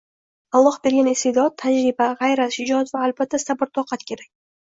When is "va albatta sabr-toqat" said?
2.97-4.09